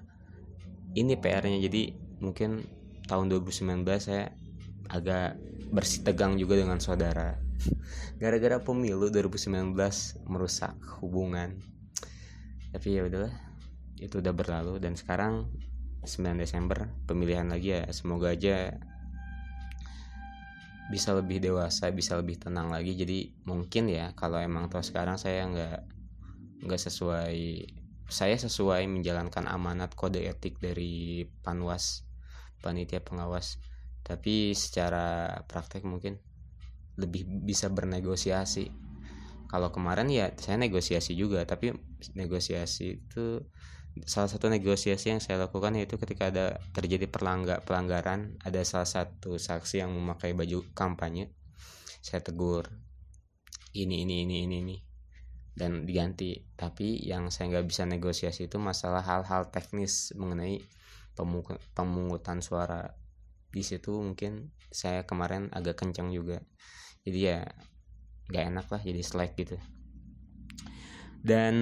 ini 0.94 1.16
PR-nya 1.16 1.58
jadi 1.64 1.96
mungkin 2.20 2.62
tahun 3.08 3.32
2019 3.32 3.82
saya 3.98 4.30
agak 4.92 5.40
bersih 5.72 6.04
tegang 6.04 6.36
juga 6.36 6.60
dengan 6.60 6.78
saudara. 6.78 7.40
Gara-gara 8.20 8.60
pemilu 8.60 9.08
2019 9.08 9.74
merusak 10.28 10.76
hubungan 11.00 11.56
tapi 12.70 12.98
ya 12.98 13.06
udahlah 13.06 13.34
itu 14.00 14.18
udah 14.18 14.32
berlalu 14.32 14.80
dan 14.80 14.96
sekarang 14.96 15.50
9 16.00 16.40
Desember 16.40 16.88
pemilihan 17.04 17.44
lagi 17.44 17.76
ya 17.76 17.84
semoga 17.92 18.32
aja 18.32 18.72
bisa 20.90 21.14
lebih 21.14 21.38
dewasa 21.38 21.94
bisa 21.94 22.18
lebih 22.18 22.42
tenang 22.42 22.68
lagi. 22.68 22.98
Jadi 22.98 23.30
mungkin 23.46 23.86
ya 23.86 24.10
kalau 24.18 24.42
emang 24.42 24.66
tuh 24.66 24.82
sekarang 24.82 25.16
saya 25.16 25.46
nggak 25.46 25.78
nggak 26.66 26.80
sesuai 26.82 27.38
saya 28.10 28.34
sesuai 28.34 28.90
menjalankan 28.90 29.46
amanat 29.46 29.94
kode 29.94 30.26
etik 30.26 30.58
dari 30.58 31.22
panwas 31.46 32.02
panitia 32.58 32.98
pengawas. 33.06 33.62
Tapi 34.02 34.50
secara 34.58 35.38
praktek 35.46 35.86
mungkin 35.86 36.18
lebih 36.98 37.22
bisa 37.46 37.70
bernegosiasi 37.70 38.89
kalau 39.50 39.74
kemarin 39.74 40.06
ya 40.06 40.30
saya 40.38 40.56
negosiasi 40.62 41.18
juga 41.18 41.42
tapi 41.42 41.74
negosiasi 42.14 43.02
itu 43.02 43.42
salah 44.06 44.30
satu 44.30 44.46
negosiasi 44.46 45.10
yang 45.10 45.18
saya 45.18 45.42
lakukan 45.42 45.74
yaitu 45.74 45.98
ketika 45.98 46.30
ada 46.30 46.62
terjadi 46.70 47.10
perlangga 47.10 47.58
pelanggaran 47.66 48.38
ada 48.46 48.62
salah 48.62 48.86
satu 48.86 49.34
saksi 49.34 49.82
yang 49.82 49.90
memakai 49.90 50.30
baju 50.30 50.62
kampanye 50.70 51.34
saya 51.98 52.22
tegur 52.22 52.70
ini 53.74 54.06
ini 54.06 54.22
ini 54.22 54.46
ini 54.46 54.56
ini 54.62 54.76
dan 55.60 55.84
diganti. 55.84 56.40
Tapi 56.56 57.04
yang 57.04 57.28
saya 57.28 57.52
nggak 57.52 57.66
bisa 57.68 57.84
negosiasi 57.84 58.48
itu 58.48 58.56
masalah 58.56 59.04
hal-hal 59.04 59.52
teknis 59.52 60.16
mengenai 60.16 60.64
pemungutan 61.76 62.40
suara. 62.40 62.96
Di 63.52 63.60
situ 63.60 63.98
mungkin 64.00 64.54
saya 64.72 65.04
kemarin 65.04 65.52
agak 65.52 65.82
kencang 65.84 66.08
juga. 66.14 66.40
Jadi 67.04 67.18
ya 67.20 67.44
gak 68.30 68.44
enak 68.54 68.66
lah 68.70 68.80
jadi 68.80 69.02
slack 69.02 69.34
gitu. 69.36 69.58
Dan 71.20 71.54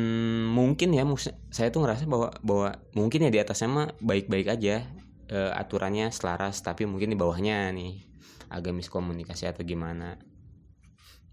mungkin 0.55 0.95
ya 0.95 1.03
saya 1.51 1.75
tuh 1.75 1.83
ngerasa 1.83 2.07
bahwa 2.07 2.31
bahwa 2.47 2.79
mungkin 2.95 3.27
ya 3.27 3.31
di 3.35 3.43
atasnya 3.43 3.67
mah 3.67 3.89
baik-baik 3.99 4.47
aja 4.55 4.87
e, 5.27 5.39
aturannya 5.51 6.15
selaras 6.15 6.63
tapi 6.63 6.87
mungkin 6.87 7.11
di 7.11 7.19
bawahnya 7.19 7.75
nih 7.75 8.07
agak 8.55 8.71
miskomunikasi 8.79 9.51
atau 9.51 9.67
gimana. 9.67 10.15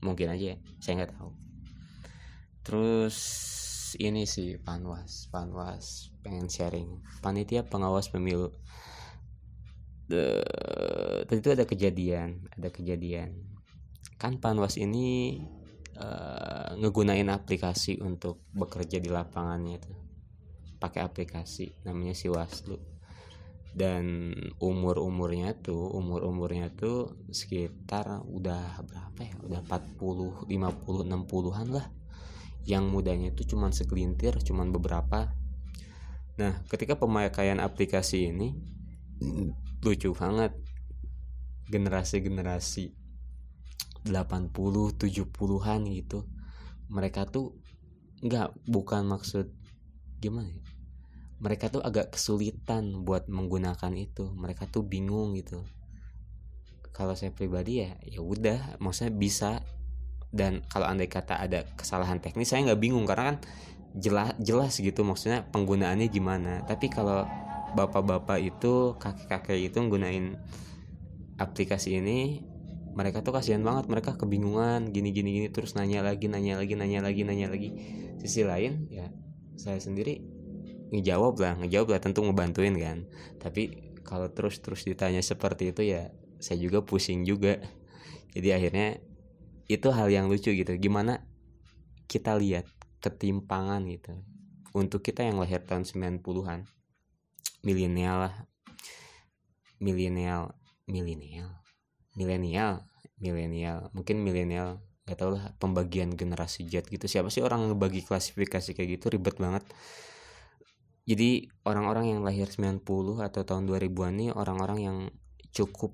Mungkin 0.01 0.33
aja 0.33 0.45
ya, 0.53 0.57
saya 0.81 1.05
nggak 1.05 1.13
tahu. 1.13 1.31
Terus 2.65 3.17
ini 4.01 4.25
sih 4.25 4.57
panwas 4.57 5.29
panwas 5.29 6.09
pengen 6.25 6.49
sharing. 6.49 7.05
Panitia 7.21 7.61
pengawas 7.61 8.09
pemilu. 8.09 8.49
Tadi 10.09 11.41
itu 11.41 11.49
ada 11.53 11.65
kejadian 11.69 12.49
ada 12.57 12.73
kejadian 12.73 13.54
kan 14.15 14.39
Panwas 14.39 14.79
ini 14.79 15.39
uh, 15.99 16.75
ngegunain 16.79 17.27
aplikasi 17.27 17.99
untuk 17.99 18.47
bekerja 18.55 18.99
di 18.99 19.09
lapangannya 19.11 19.73
itu. 19.79 19.93
Pakai 20.79 21.03
aplikasi 21.03 21.83
namanya 21.87 22.15
Siwaslu. 22.15 22.79
Dan 23.75 24.31
umur 24.63 25.03
umurnya 25.03 25.51
tuh 25.59 25.91
umur 25.91 26.23
umurnya 26.23 26.71
tuh 26.71 27.19
sekitar 27.27 28.23
udah 28.23 28.79
berapa 28.87 29.19
ya? 29.19 29.35
Udah 29.43 29.59
40 29.67 30.47
50 30.47 31.11
60-an 31.11 31.67
lah. 31.75 31.87
Yang 32.63 32.83
mudanya 32.87 33.27
itu 33.35 33.43
cuman 33.43 33.75
segelintir 33.75 34.39
cuman 34.39 34.71
beberapa. 34.71 35.35
Nah 36.39 36.63
ketika 36.71 36.95
pemakaian 36.95 37.59
aplikasi 37.59 38.31
ini 38.31 38.55
lucu 39.83 40.15
banget. 40.15 40.55
Generasi-generasi 41.65 43.04
80 44.05 44.95
70-an 45.01 45.81
gitu. 45.89 46.29
Mereka 46.93 47.25
tuh 47.27 47.57
nggak 48.21 48.69
bukan 48.69 49.09
maksud 49.09 49.49
gimana 50.21 50.49
ya? 50.49 50.61
Mereka 51.41 51.73
tuh 51.73 51.81
agak 51.83 52.15
kesulitan 52.15 53.03
buat 53.03 53.27
menggunakan 53.27 53.91
itu. 53.97 54.31
Mereka 54.37 54.69
tuh 54.71 54.85
bingung 54.85 55.35
gitu. 55.35 55.65
Kalau 56.95 57.11
saya 57.17 57.35
pribadi 57.35 57.83
ya 57.83 57.97
ya 58.05 58.21
udah 58.21 58.79
maksudnya 58.79 59.11
bisa. 59.11 59.51
Dan 60.35 60.67
kalau 60.67 60.91
andai 60.91 61.07
kata 61.07 61.39
ada 61.39 61.63
kesalahan 61.79 62.19
teknis 62.19 62.51
saya 62.51 62.67
nggak 62.67 62.81
bingung 62.81 63.07
karena 63.07 63.35
kan 63.35 63.37
jelas 63.95 64.35
jelas 64.35 64.75
gitu 64.75 65.07
maksudnya 65.07 65.47
penggunaannya 65.49 66.07
gimana. 66.11 66.63
Tapi 66.67 66.91
kalau 66.91 67.23
bapak-bapak 67.75 68.39
itu 68.39 68.95
kakek-kakek 68.99 69.71
itu 69.71 69.77
menggunakan 69.79 70.39
aplikasi 71.35 71.99
ini 71.99 72.43
mereka 72.95 73.19
tuh 73.19 73.35
kasihan 73.35 73.59
banget 73.59 73.91
mereka 73.91 74.15
kebingungan 74.15 74.95
gini 74.95 75.11
gini 75.11 75.35
gini 75.35 75.47
terus 75.51 75.75
nanya 75.75 75.99
lagi 75.99 76.31
nanya 76.31 76.55
lagi 76.55 76.79
nanya 76.79 77.03
lagi 77.03 77.21
nanya 77.27 77.51
lagi. 77.51 77.69
Sisi 78.23 78.47
lain 78.47 78.87
ya 78.87 79.11
saya 79.59 79.83
sendiri 79.83 80.23
ngejawab 80.95 81.35
lah 81.43 81.53
ngejawab 81.59 81.91
lah 81.91 81.99
tentu 81.99 82.23
ngebantuin 82.23 82.79
kan. 82.79 83.03
Tapi 83.43 83.91
kalau 84.07 84.31
terus 84.31 84.63
terus 84.63 84.87
ditanya 84.87 85.19
seperti 85.19 85.75
itu 85.75 85.83
ya 85.83 86.07
saya 86.39 86.55
juga 86.55 86.87
pusing 86.87 87.27
juga. 87.27 87.59
Jadi 88.31 88.49
akhirnya 88.55 89.03
itu 89.67 89.91
hal 89.91 90.07
yang 90.07 90.31
lucu 90.31 90.55
gitu. 90.55 90.71
Gimana 90.79 91.19
kita 92.07 92.39
lihat 92.39 92.63
ketimpangan 93.03 93.83
gitu. 93.91 94.15
Untuk 94.71 95.03
kita 95.03 95.27
yang 95.27 95.35
lahir 95.43 95.59
tahun 95.67 95.83
90-an 95.83 96.63
milenial 97.59 98.31
lah. 98.31 98.35
Milenial 99.83 100.55
milenial 100.87 101.64
milenial 102.15 102.83
milenial. 103.19 103.91
Mungkin 103.95 104.19
milenial 104.19 104.83
gak 105.05 105.21
tau 105.21 105.37
lah 105.37 105.53
pembagian 105.61 106.17
generasi 106.17 106.65
Z 106.65 106.89
gitu. 106.89 107.05
Siapa 107.05 107.29
sih 107.29 107.45
orang 107.45 107.69
ngebagi 107.71 108.03
klasifikasi 108.03 108.73
kayak 108.73 108.89
gitu? 108.99 109.13
Ribet 109.13 109.37
banget. 109.37 109.63
Jadi 111.05 111.45
orang-orang 111.69 112.17
yang 112.17 112.21
lahir 112.25 112.49
90 112.49 112.81
atau 113.21 113.41
tahun 113.45 113.69
2000-an 113.69 114.13
nih 114.17 114.29
orang-orang 114.33 114.79
yang 114.81 114.97
cukup 115.53 115.93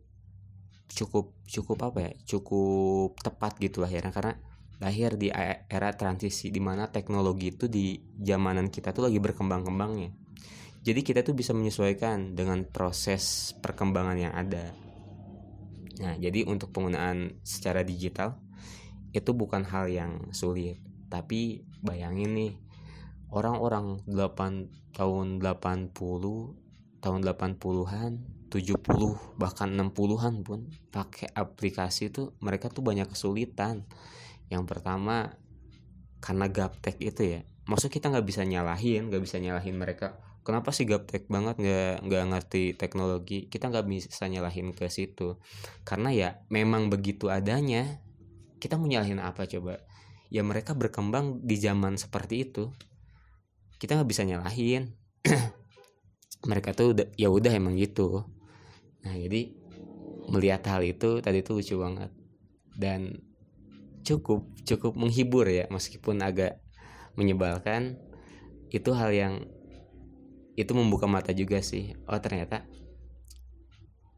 cukup 0.88 1.36
cukup 1.44 1.78
apa 1.92 2.00
ya? 2.08 2.12
Cukup 2.24 3.20
tepat 3.20 3.60
gitu 3.60 3.84
lahirnya. 3.84 4.16
Karena 4.16 4.34
lahir 4.82 5.20
di 5.20 5.30
era 5.30 5.94
transisi 5.94 6.50
di 6.50 6.63
mana 6.63 6.88
teknologi 6.90 7.54
itu 7.54 7.68
di 7.68 8.00
zamanan 8.18 8.72
kita 8.72 8.96
tuh 8.96 9.12
lagi 9.12 9.20
berkembang-kembangnya. 9.20 10.16
Jadi 10.82 11.06
kita 11.06 11.22
tuh 11.22 11.38
bisa 11.38 11.54
menyesuaikan 11.54 12.34
dengan 12.34 12.66
proses 12.66 13.54
perkembangan 13.62 14.18
yang 14.18 14.34
ada 14.34 14.74
Nah, 16.01 16.17
jadi 16.17 16.50
untuk 16.50 16.74
penggunaan 16.74 17.38
secara 17.46 17.86
digital 17.86 18.41
itu 19.13 19.31
bukan 19.38 19.62
hal 19.70 19.86
yang 19.86 20.34
sulit. 20.34 20.81
Tapi 21.13 21.62
bayangin 21.86 22.34
nih, 22.34 22.53
orang-orang 23.29 24.01
8 24.10 24.98
tahun 24.98 25.38
80, 25.38 25.93
tahun 27.05 27.20
80-an, 27.22 28.12
70 28.51 29.39
bahkan 29.39 29.70
60-an 29.72 30.43
pun 30.43 30.67
pakai 30.91 31.31
aplikasi 31.31 32.12
itu 32.12 32.34
mereka 32.43 32.67
tuh 32.67 32.84
banyak 32.84 33.08
kesulitan. 33.08 33.86
Yang 34.51 34.63
pertama 34.67 35.38
karena 36.20 36.50
gaptek 36.51 36.98
itu 37.00 37.39
ya. 37.39 37.41
Maksud 37.70 37.93
kita 37.93 38.12
nggak 38.12 38.27
bisa 38.27 38.43
nyalahin, 38.43 39.08
nggak 39.08 39.24
bisa 39.24 39.38
nyalahin 39.39 39.77
mereka 39.77 40.31
kenapa 40.41 40.74
sih 40.74 40.89
gaptek 40.89 41.29
banget 41.29 41.57
nggak 41.62 42.05
nggak 42.05 42.24
ngerti 42.33 42.63
teknologi? 42.74 43.48
Kita 43.48 43.69
nggak 43.69 43.86
bisa 43.86 44.25
nyalahin 44.25 44.74
ke 44.74 44.89
situ. 44.89 45.38
Karena 45.86 46.10
ya 46.13 46.29
memang 46.50 46.89
begitu 46.89 47.29
adanya 47.29 48.01
kita 48.62 48.77
mau 48.77 48.89
nyalahin 48.89 49.21
apa 49.21 49.45
coba? 49.45 49.82
Ya 50.30 50.41
mereka 50.45 50.77
berkembang 50.77 51.41
di 51.41 51.58
zaman 51.58 51.97
seperti 51.97 52.49
itu. 52.49 52.69
Kita 53.77 53.97
nggak 53.97 54.10
bisa 54.10 54.23
nyalahin. 54.25 54.93
Mereka 56.49 56.73
tuh 56.73 56.97
udah, 56.97 57.08
ya 57.17 57.30
udah 57.30 57.54
emang 57.54 57.77
gitu. 57.77 58.25
Nah 59.06 59.13
jadi 59.13 59.54
melihat 60.30 60.62
hal 60.69 60.82
itu 60.86 61.21
tadi 61.21 61.41
tuh 61.45 61.62
lucu 61.62 61.75
banget. 61.77 62.10
Dan 62.73 63.21
cukup 64.01 64.45
cukup 64.65 64.97
menghibur 64.97 65.45
ya 65.45 65.69
meskipun 65.69 66.21
agak 66.25 66.58
menyebalkan 67.13 68.01
itu 68.71 68.95
hal 68.95 69.12
yang 69.12 69.34
itu 70.56 70.72
membuka 70.76 71.08
mata 71.08 71.32
juga 71.32 71.64
sih. 71.64 71.96
Oh 72.08 72.20
ternyata 72.20 72.68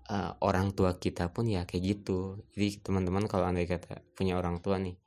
uh, 0.10 0.36
orang 0.42 0.74
tua 0.74 0.98
kita 0.98 1.30
pun 1.30 1.48
ya 1.48 1.64
kayak 1.64 1.84
gitu. 1.84 2.42
Jadi 2.54 2.82
teman-teman 2.82 3.30
kalau 3.30 3.48
anda 3.48 3.64
kata 3.64 4.02
punya 4.18 4.38
orang 4.38 4.60
tua 4.60 4.82
nih 4.82 4.98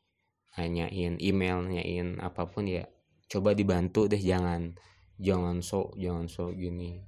nanyain 0.57 1.21
email 1.21 1.61
nanyain 1.61 2.17
apa 2.25 2.49
pun 2.49 2.65
ya 2.65 2.89
coba 3.29 3.53
dibantu 3.53 4.09
deh 4.09 4.17
jangan 4.17 4.73
jangan 5.21 5.61
sok 5.61 5.97
jangan 5.99 6.31
sok 6.31 6.57
gini. 6.57 7.03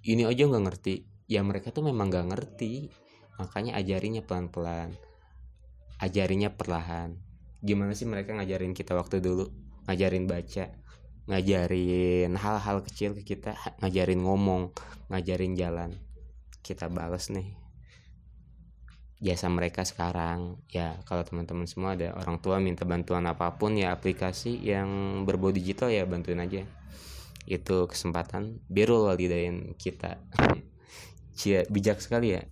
Ini 0.00 0.24
aja 0.26 0.48
nggak 0.48 0.64
ngerti. 0.64 0.94
Ya 1.30 1.44
mereka 1.46 1.70
tuh 1.70 1.86
memang 1.86 2.10
nggak 2.10 2.26
ngerti. 2.32 2.90
Makanya 3.38 3.76
ajarinya 3.78 4.20
pelan-pelan. 4.24 4.96
Ajarinya 6.00 6.52
perlahan. 6.52 7.16
Gimana 7.60 7.92
sih 7.92 8.08
mereka 8.08 8.32
ngajarin 8.32 8.72
kita 8.72 8.96
waktu 8.96 9.20
dulu? 9.20 9.52
Ngajarin 9.84 10.24
baca 10.24 10.79
ngajarin 11.30 12.34
hal-hal 12.34 12.82
kecil 12.82 13.14
ke 13.14 13.22
kita 13.22 13.54
ngajarin 13.78 14.18
ngomong 14.26 14.74
ngajarin 15.06 15.54
jalan. 15.54 15.94
Kita 16.60 16.90
balas 16.90 17.30
nih. 17.30 17.54
Jasa 19.20 19.46
mereka 19.52 19.86
sekarang 19.86 20.58
ya 20.72 20.98
kalau 21.06 21.22
teman-teman 21.22 21.68
semua 21.70 21.94
ada 21.94 22.16
orang 22.18 22.40
tua 22.42 22.56
minta 22.58 22.88
bantuan 22.88 23.28
apa 23.30 23.52
pun 23.54 23.76
ya 23.78 23.94
aplikasi 23.94 24.58
yang 24.64 25.22
berbau 25.22 25.54
digital 25.54 25.92
ya 25.94 26.02
bantuin 26.02 26.42
aja. 26.42 26.66
Itu 27.46 27.86
kesempatan 27.86 28.66
birul 28.66 29.06
walidain 29.06 29.78
kita. 29.78 30.18
Cia, 31.38 31.62
bijak 31.70 32.02
sekali 32.02 32.34
ya. 32.34 32.42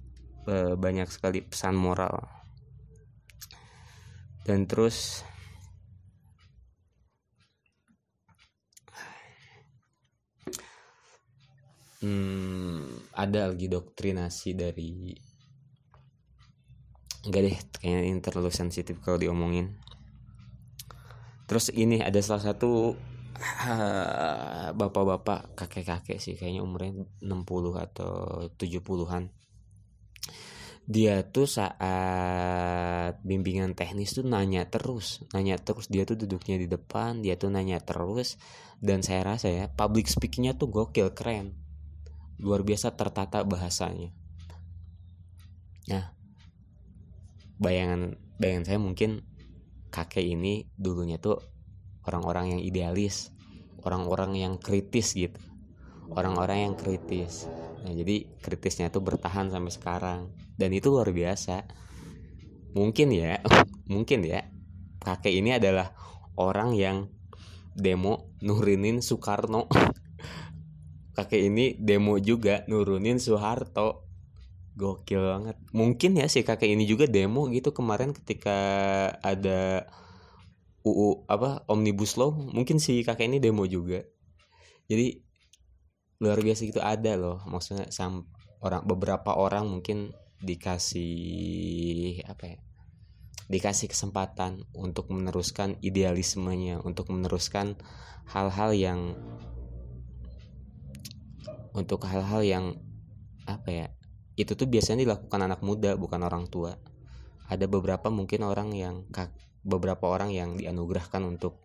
E, 0.46 0.78
banyak 0.78 1.10
sekali 1.10 1.42
pesan 1.42 1.74
moral. 1.74 2.24
Dan 4.46 4.64
terus 4.64 5.26
hmm, 12.02 13.12
ada 13.14 13.50
lagi 13.50 13.66
doktrinasi 13.66 14.54
dari 14.54 15.14
enggak 17.26 17.42
deh 17.42 17.56
kayaknya 17.82 18.00
ini 18.06 18.20
terlalu 18.22 18.50
sensitif 18.54 18.98
kalau 19.02 19.18
diomongin. 19.18 19.74
Terus 21.48 21.72
ini 21.72 22.04
ada 22.04 22.20
salah 22.20 22.44
satu 22.52 22.94
bapak-bapak 24.80 25.54
kakek-kakek 25.54 26.18
sih 26.18 26.34
kayaknya 26.34 26.60
umurnya 26.62 27.06
60 27.22 27.86
atau 27.86 28.12
70-an 28.58 29.30
dia 30.88 31.20
tuh 31.20 31.44
saat 31.44 33.20
bimbingan 33.20 33.76
teknis 33.76 34.16
tuh 34.16 34.24
nanya 34.24 34.64
terus 34.72 35.20
nanya 35.36 35.60
terus. 35.60 35.84
Dia 35.92 36.08
tuh 36.08 36.16
duduknya 36.16 36.56
di 36.56 36.64
depan 36.64 37.20
dia 37.20 37.36
tuh 37.36 37.52
nanya 37.52 37.76
terus. 37.84 38.40
Dan 38.80 39.04
saya 39.04 39.36
rasa 39.36 39.52
ya 39.52 39.68
public 39.68 40.08
speakingnya 40.08 40.56
tuh 40.56 40.72
gokil 40.72 41.12
keren 41.12 41.67
luar 42.38 42.62
biasa 42.62 42.94
tertata 42.94 43.42
bahasanya. 43.42 44.14
Nah 45.90 46.14
bayangan 47.58 48.14
bayangan 48.38 48.64
saya 48.66 48.78
mungkin 48.78 49.26
kakek 49.90 50.22
ini 50.22 50.70
dulunya 50.78 51.18
tuh 51.18 51.42
orang-orang 52.06 52.54
yang 52.54 52.62
idealis 52.62 53.34
orang-orang 53.88 54.38
yang 54.38 54.54
kritis 54.58 55.14
gitu. 55.14 55.38
Orang-orang 56.08 56.70
yang 56.70 56.74
kritis. 56.74 57.46
Nah 57.84 57.92
jadi 57.92 58.28
kritisnya 58.40 58.88
tuh 58.88 59.04
bertahan 59.04 59.52
sampai 59.52 59.72
sekarang. 59.72 60.20
Dan 60.56 60.72
itu 60.72 60.88
luar 60.92 61.12
biasa. 61.12 61.68
Mungkin 62.74 63.08
ya 63.12 63.40
mungkin 63.92 64.24
ya 64.24 64.44
kakek 65.00 65.32
ini 65.32 65.56
adalah 65.56 65.92
orang 66.36 66.74
yang 66.74 67.08
demo 67.78 68.34
nurinin 68.42 69.04
Soekarno 69.04 69.70
kakek 71.18 71.50
ini 71.50 71.74
demo 71.74 72.14
juga 72.22 72.62
nurunin 72.70 73.18
Soeharto. 73.18 74.06
Gokil 74.78 75.18
banget. 75.18 75.56
Mungkin 75.74 76.22
ya 76.22 76.30
si 76.30 76.46
kakek 76.46 76.70
ini 76.70 76.86
juga 76.86 77.10
demo 77.10 77.50
gitu 77.50 77.74
kemarin 77.74 78.14
ketika 78.14 78.54
ada 79.26 79.90
UU 80.86 81.26
apa 81.26 81.66
omnibus 81.66 82.14
law. 82.14 82.30
Mungkin 82.30 82.78
si 82.78 83.02
kakek 83.02 83.26
ini 83.26 83.42
demo 83.42 83.66
juga. 83.66 83.98
Jadi 84.86 85.18
luar 86.22 86.38
biasa 86.38 86.62
gitu 86.62 86.78
ada 86.78 87.18
loh. 87.18 87.42
Maksudnya 87.50 87.90
sam 87.90 88.30
orang 88.62 88.86
beberapa 88.86 89.34
orang 89.34 89.66
mungkin 89.66 90.14
dikasih 90.38 92.22
apa 92.30 92.44
ya 92.46 92.58
dikasih 93.48 93.90
kesempatan 93.90 94.62
untuk 94.76 95.10
meneruskan 95.10 95.80
idealismenya 95.80 96.84
untuk 96.84 97.10
meneruskan 97.10 97.80
hal-hal 98.28 98.76
yang 98.76 99.00
untuk 101.74 102.04
hal-hal 102.08 102.42
yang 102.44 102.64
apa 103.48 103.68
ya 103.72 103.86
itu 104.38 104.54
tuh 104.54 104.70
biasanya 104.70 105.02
dilakukan 105.02 105.40
anak 105.42 105.60
muda 105.66 105.98
bukan 105.98 106.22
orang 106.22 106.46
tua. 106.46 106.78
Ada 107.50 107.66
beberapa 107.66 108.06
mungkin 108.12 108.46
orang 108.46 108.70
yang 108.70 109.08
beberapa 109.66 110.06
orang 110.06 110.30
yang 110.30 110.54
dianugerahkan 110.54 111.24
untuk 111.26 111.58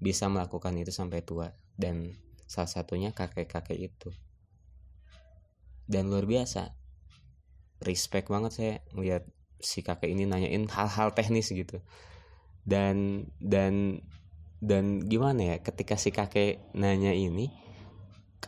bisa 0.00 0.26
melakukan 0.26 0.74
itu 0.80 0.90
sampai 0.90 1.22
tua 1.22 1.54
dan 1.78 2.18
salah 2.50 2.66
satunya 2.66 3.14
kakek-kakek 3.14 3.78
itu. 3.78 4.10
Dan 5.86 6.10
luar 6.10 6.26
biasa 6.26 6.74
respect 7.84 8.26
banget 8.26 8.52
saya 8.52 8.74
melihat 8.90 9.22
si 9.60 9.84
kakek 9.84 10.10
ini 10.10 10.26
nanyain 10.26 10.66
hal-hal 10.66 11.14
teknis 11.14 11.52
gitu. 11.54 11.78
Dan 12.66 13.28
dan 13.38 14.02
dan 14.58 15.00
gimana 15.06 15.54
ya 15.54 15.56
ketika 15.62 15.94
si 15.94 16.10
kakek 16.10 16.60
nanya 16.74 17.14
ini 17.14 17.48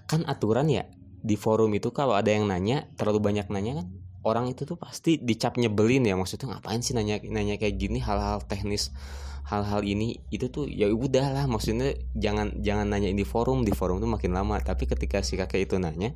kan 0.08 0.24
aturan 0.24 0.68
ya 0.68 0.88
di 1.22 1.38
forum 1.38 1.70
itu 1.76 1.94
kalau 1.94 2.18
ada 2.18 2.32
yang 2.32 2.50
nanya 2.50 2.90
terlalu 2.98 3.32
banyak 3.32 3.46
nanya 3.52 3.84
kan 3.84 3.86
orang 4.22 4.50
itu 4.50 4.66
tuh 4.66 4.78
pasti 4.78 5.18
dicap 5.18 5.58
nyebelin 5.58 6.06
ya 6.06 6.14
maksudnya 6.18 6.58
ngapain 6.58 6.82
sih 6.82 6.94
nanya 6.94 7.22
nanya 7.22 7.58
kayak 7.58 7.78
gini 7.78 7.98
hal-hal 8.02 8.42
teknis 8.46 8.90
hal-hal 9.42 9.82
ini 9.82 10.22
itu 10.30 10.48
tuh 10.48 10.70
ya 10.70 10.88
udah 10.88 11.34
lah 11.34 11.44
maksudnya 11.50 11.98
jangan 12.14 12.62
jangan 12.62 12.86
nanya 12.86 13.10
di 13.10 13.26
forum 13.26 13.66
di 13.66 13.74
forum 13.74 13.98
tuh 13.98 14.08
makin 14.08 14.32
lama. 14.32 14.56
Tapi 14.62 14.86
ketika 14.86 15.20
si 15.20 15.34
kakek 15.34 15.66
itu 15.66 15.76
nanya 15.82 16.14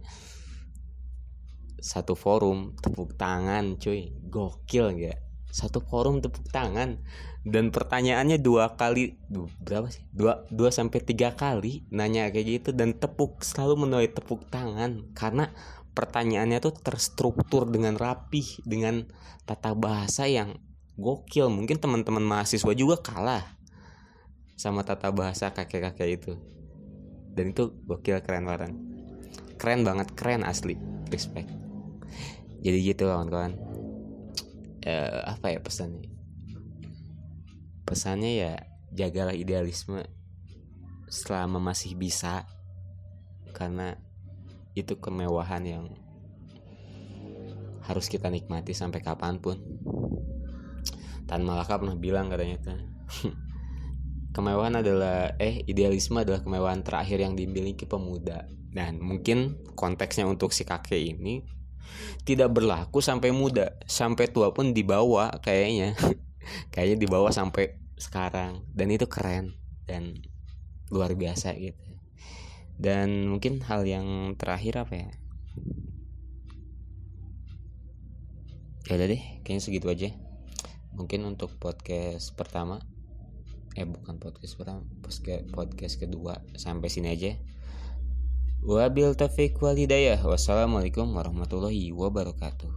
satu 1.76 2.16
forum 2.16 2.72
tepuk 2.78 3.14
tangan 3.14 3.76
cuy 3.76 4.14
gokil 4.26 4.96
gak 4.96 5.18
satu 5.56 5.80
forum 5.80 6.20
tepuk 6.20 6.44
tangan. 6.52 7.00
Dan 7.46 7.72
pertanyaannya 7.72 8.36
dua 8.36 8.76
kali 8.76 9.16
berapa 9.64 9.88
sih? 9.88 10.04
Dua 10.12 10.44
dua 10.52 10.68
sampai 10.68 11.00
tiga 11.00 11.32
kali 11.32 11.88
nanya 11.88 12.28
kayak 12.28 12.46
gitu 12.60 12.70
dan 12.76 12.92
tepuk 12.92 13.40
selalu 13.40 13.88
menuai 13.88 14.12
tepuk 14.12 14.44
tangan. 14.52 15.08
Karena 15.16 15.48
pertanyaannya 15.96 16.60
tuh 16.60 16.76
terstruktur 16.76 17.64
dengan 17.72 17.96
rapih 17.96 18.44
dengan 18.68 19.08
tata 19.48 19.72
bahasa 19.72 20.28
yang 20.28 20.60
gokil. 21.00 21.48
Mungkin 21.48 21.80
teman-teman 21.80 22.20
mahasiswa 22.20 22.72
juga 22.76 23.00
kalah 23.00 23.56
sama 24.60 24.84
tata 24.84 25.08
bahasa 25.08 25.56
kakek-kakek 25.56 26.08
itu. 26.20 26.32
Dan 27.32 27.56
itu 27.56 27.72
gokil 27.88 28.20
keren 28.20 28.44
banget. 28.44 28.76
Keren 29.56 29.88
banget 29.88 30.12
keren 30.12 30.44
asli. 30.44 30.76
Respect. 31.08 31.48
Jadi 32.60 32.82
gitu 32.82 33.06
kawan-kawan 33.06 33.65
uh, 34.86 35.20
apa 35.26 35.52
ya 35.52 35.60
pesannya? 35.60 36.08
Pesannya 37.82 38.32
ya 38.38 38.54
jagalah 38.94 39.34
idealisme 39.34 40.06
selama 41.06 41.58
masih 41.58 41.94
bisa 41.94 42.46
karena 43.54 43.98
itu 44.74 44.98
kemewahan 44.98 45.62
yang 45.64 45.84
harus 47.86 48.10
kita 48.10 48.30
nikmati 48.30 48.74
sampai 48.74 49.02
kapan 49.02 49.38
pun. 49.42 49.58
Tan 51.26 51.42
Malaka 51.42 51.82
pernah 51.82 51.98
bilang 51.98 52.30
katanya 52.30 52.56
tuh 52.62 52.78
kemewahan 54.36 54.84
adalah 54.84 55.32
eh 55.40 55.64
idealisme 55.64 56.20
adalah 56.20 56.44
kemewahan 56.44 56.84
terakhir 56.84 57.24
yang 57.24 57.32
dimiliki 57.32 57.88
pemuda. 57.88 58.44
Dan 58.76 59.00
mungkin 59.00 59.64
konteksnya 59.72 60.28
untuk 60.28 60.52
si 60.52 60.68
kakek 60.68 61.16
ini 61.16 61.40
tidak 62.26 62.52
berlaku 62.52 62.98
sampai 62.98 63.30
muda. 63.30 63.76
Sampai 63.86 64.30
tua 64.30 64.50
pun 64.50 64.74
dibawa 64.74 65.30
kayaknya. 65.42 65.94
Kayaknya 66.72 66.96
dibawa 67.02 67.34
sampai 67.34 67.74
sekarang. 67.98 68.62
Dan 68.70 68.94
itu 68.94 69.10
keren. 69.10 69.58
Dan 69.82 70.22
luar 70.94 71.18
biasa 71.18 71.58
gitu. 71.58 71.82
Dan 72.78 73.26
mungkin 73.26 73.64
hal 73.66 73.82
yang 73.82 74.38
terakhir 74.38 74.86
apa 74.86 74.94
ya? 74.94 75.10
Ya 78.86 78.92
udah 78.94 79.08
deh 79.10 79.22
kayaknya 79.42 79.62
segitu 79.64 79.90
aja. 79.90 80.14
Mungkin 80.94 81.26
untuk 81.26 81.58
podcast 81.58 82.30
pertama. 82.38 82.78
Eh 83.74 83.82
bukan 83.82 84.22
podcast 84.22 84.54
pertama 84.54 84.86
podcast 85.50 85.98
kedua. 85.98 86.46
Sampai 86.54 86.86
sini 86.86 87.10
aja 87.10 87.34
Wabil 88.66 89.14
taufik 89.14 89.62
walidayah. 89.62 90.18
Wassalamualaikum 90.26 91.06
warahmatullahi 91.14 91.94
wabarakatuh. 91.94 92.64